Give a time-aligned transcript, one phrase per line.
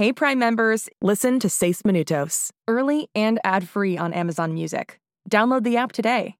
[0.00, 4.98] Hey Prime members, listen to Seis Minutos, early and ad-free on Amazon Music.
[5.28, 6.36] Download the app today.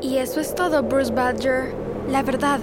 [0.00, 1.74] Y eso es todo, Bruce Badger.
[2.06, 2.60] La verdad,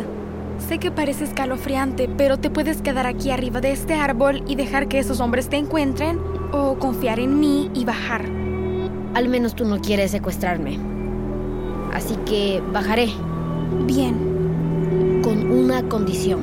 [0.59, 4.87] sé que parece escalofriante, pero te puedes quedar aquí arriba de este árbol y dejar
[4.87, 6.19] que esos hombres te encuentren,
[6.51, 8.25] o confiar en mí y bajar.
[9.13, 10.77] Al menos tú no quieres secuestrarme.
[11.93, 13.09] Así que bajaré.
[13.85, 15.21] Bien.
[15.23, 16.41] Con una condición.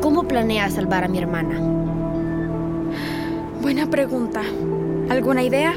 [0.00, 1.60] ¿Cómo planeas salvar a mi hermana?
[3.62, 4.42] Buena pregunta.
[5.08, 5.74] ¿Alguna idea?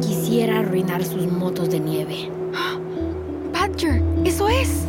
[0.00, 2.30] Quisiera arruinar sus motos de nieve.
[3.52, 4.87] Badger, eso es.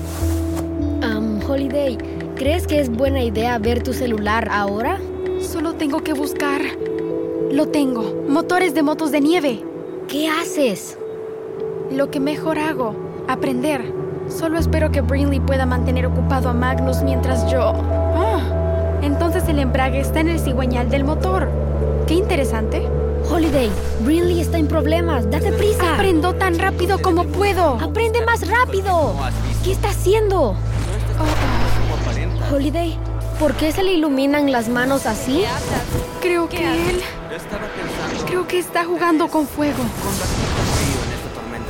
[1.59, 1.97] Holiday,
[2.37, 4.97] ¿crees que es buena idea ver tu celular ahora?
[5.41, 6.61] Solo tengo que buscar.
[7.51, 8.23] Lo tengo.
[8.29, 9.61] Motores de motos de nieve.
[10.07, 10.97] ¿Qué haces?
[11.91, 12.95] Lo que mejor hago.
[13.27, 13.93] Aprender.
[14.29, 17.73] Solo espero que Brinley pueda mantener ocupado a Magnus mientras yo...
[17.75, 18.39] Ah,
[19.01, 21.49] entonces el embrague está en el cigüeñal del motor.
[22.07, 22.87] Qué interesante.
[23.29, 23.69] Holiday,
[24.05, 25.29] Brinley está en problemas.
[25.29, 25.95] Date prisa.
[25.95, 27.77] Aprendo tan rápido como puedo.
[27.81, 29.13] Aprende más rápido.
[29.65, 30.55] ¿Qué está haciendo?
[32.51, 32.97] Holiday,
[33.39, 35.43] ¿por qué se le iluminan las manos así?
[36.21, 37.01] Creo que él...
[38.25, 39.83] Creo que está jugando con fuego.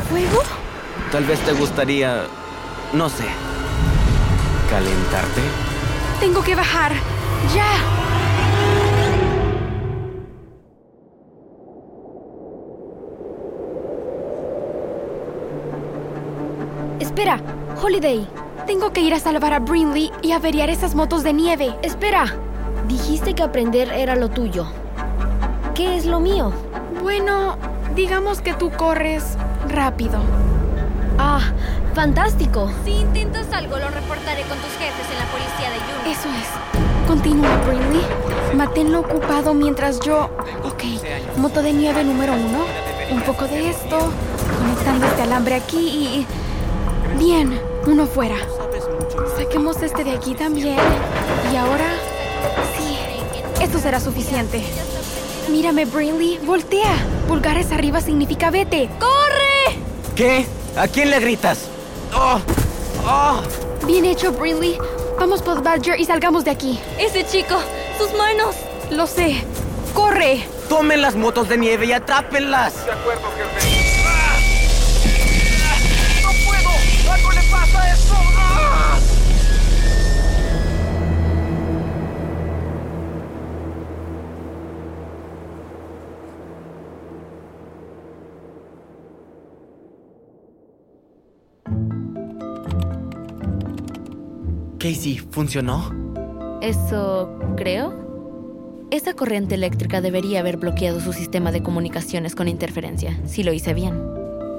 [0.10, 0.42] ¿Fuego?
[1.12, 2.24] Tal vez te gustaría,
[2.94, 3.26] no sé,
[4.70, 5.42] calentarte.
[6.20, 6.94] Tengo que bajar.
[7.54, 7.66] ¡Ya!
[17.00, 17.40] Espera,
[17.82, 18.28] Holiday.
[18.70, 21.76] Tengo que ir a salvar a Brinley y averiar esas motos de nieve.
[21.82, 22.36] Espera.
[22.88, 24.68] Dijiste que aprender era lo tuyo.
[25.74, 26.54] ¿Qué es lo mío?
[27.02, 27.58] Bueno,
[27.96, 29.24] digamos que tú corres
[29.70, 30.20] rápido.
[31.18, 31.42] Ah,
[31.96, 32.72] fantástico.
[32.86, 36.12] Si intentas algo, lo reportaré con tus jefes en la policía de Yuma.
[36.12, 37.08] Eso es.
[37.08, 38.06] Continúa, Brinley.
[38.56, 40.30] Manténlo ocupado mientras yo...
[40.64, 40.84] Ok,
[41.38, 42.66] moto de nieve número uno.
[43.10, 43.98] Un poco de esto.
[44.60, 46.28] Conectando este alambre aquí y...
[47.18, 48.36] Bien, uno fuera.
[49.50, 50.78] Saquemos este de aquí también.
[51.52, 51.88] Y ahora...
[52.78, 54.64] Sí, esto será suficiente.
[55.50, 56.38] Mírame, Brinley.
[56.46, 56.94] Voltea.
[57.28, 58.92] Pulgares arriba significa vete.
[59.00, 59.80] ¡Corre!
[60.16, 60.46] ¿Qué?
[60.78, 61.66] ¿A quién le gritas?
[62.14, 62.40] ¡Oh!
[63.04, 63.42] ¡Oh!
[63.88, 64.78] Bien hecho, Brinley.
[65.20, 66.80] Vamos por Badger y salgamos de aquí.
[67.00, 67.56] Ese chico,
[67.98, 68.56] sus manos.
[68.92, 69.44] Lo sé.
[69.96, 70.46] ¡Corre!
[70.70, 72.86] Tomen las motos de nieve y atrápenlas.
[72.86, 73.79] De acuerdo, jefe.
[94.80, 95.92] Casey, ¿funcionó?
[96.62, 98.88] Eso creo.
[98.92, 103.74] Esa corriente eléctrica debería haber bloqueado su sistema de comunicaciones con interferencia, si lo hice
[103.74, 104.02] bien.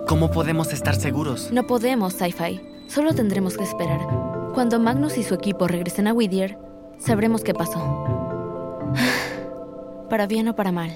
[0.06, 1.50] ¿Cómo podemos estar seguros?
[1.52, 2.60] No podemos, Sci-Fi.
[2.86, 4.00] Solo tendremos que esperar.
[4.54, 6.58] Cuando Magnus y su equipo regresen a Whittier,
[6.98, 8.04] sabremos qué pasó.
[10.10, 10.90] Para bien o para mal.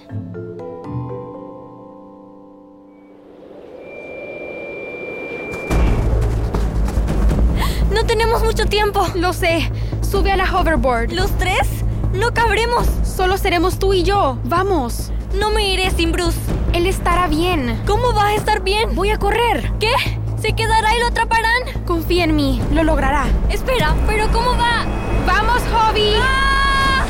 [8.34, 9.06] Tenemos mucho tiempo.
[9.14, 9.70] Lo sé.
[10.02, 11.12] Sube a la hoverboard.
[11.12, 11.68] ¿Los tres?
[12.12, 12.86] No cabremos.
[13.04, 14.38] Solo seremos tú y yo.
[14.44, 15.12] Vamos.
[15.34, 16.38] No me iré sin Bruce.
[16.72, 17.80] Él estará bien.
[17.86, 18.96] ¿Cómo va a estar bien?
[18.96, 19.70] Voy a correr.
[19.78, 19.92] ¿Qué?
[20.40, 21.84] ¿Se quedará y lo atraparán?
[21.86, 22.60] Confía en mí.
[22.72, 23.26] Lo logrará.
[23.50, 24.84] Espera, ¿pero cómo va?
[25.26, 26.14] ¡Vamos, Hobby!
[26.20, 27.06] ¡Ah!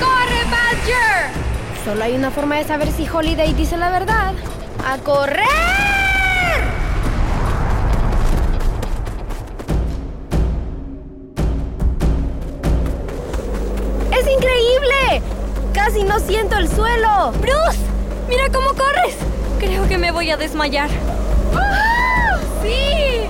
[0.00, 1.84] ¡Corre, Badger!
[1.84, 4.34] Solo hay una forma de saber si Holiday dice la verdad.
[4.86, 5.91] ¡A correr!
[15.92, 17.32] ¡Casi no siento el suelo!
[17.32, 17.78] ¡Bruce!
[18.26, 19.14] ¡Mira cómo corres!
[19.58, 20.88] Creo que me voy a desmayar.
[21.54, 22.38] ¡Ah!
[22.62, 23.26] ¡Sí!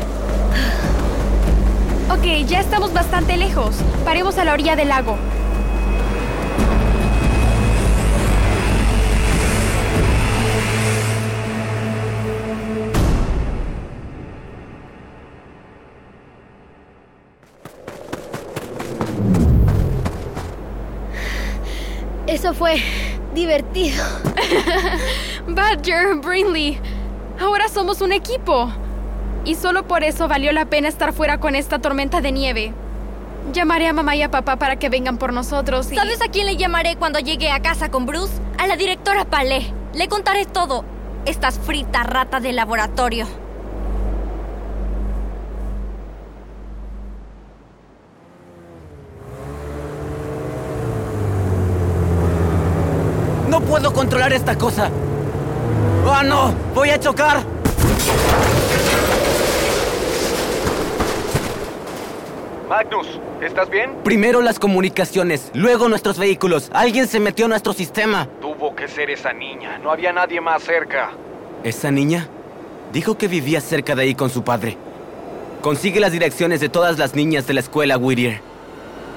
[2.09, 3.75] Ok, ya estamos bastante lejos.
[4.05, 5.17] Paremos a la orilla del lago.
[22.43, 22.83] Eso fue
[23.37, 24.03] divertido.
[25.47, 26.77] Badger, Brinley,
[27.41, 28.69] ahora somos un equipo.
[29.45, 32.73] Y solo por eso valió la pena estar fuera con esta tormenta de nieve.
[33.53, 35.95] Llamaré a mamá y a papá para que vengan por nosotros y...
[35.95, 38.33] ¿Sabes a quién le llamaré cuando llegue a casa con Bruce?
[38.59, 39.73] A la directora Palé.
[39.95, 40.85] Le contaré todo.
[41.27, 43.29] Estás frita rata de laboratorio.
[53.53, 53.61] ¡No
[54.31, 54.91] esta cosa!
[56.07, 56.55] ¡Ah, no!
[56.75, 57.43] ¡Voy a chocar!
[62.69, 63.07] Magnus,
[63.43, 63.91] ¿estás bien?
[64.05, 66.71] Primero las comunicaciones, luego nuestros vehículos.
[66.73, 68.29] Alguien se metió a nuestro sistema.
[68.41, 69.79] Tuvo que ser esa niña.
[69.79, 71.11] No había nadie más cerca.
[71.65, 72.29] ¿Esa niña?
[72.93, 74.77] Dijo que vivía cerca de ahí con su padre.
[75.61, 78.41] Consigue las direcciones de todas las niñas de la escuela Whittier.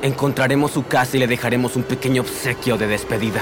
[0.02, 3.42] Encontraremos su casa y le dejaremos un pequeño obsequio de despedida.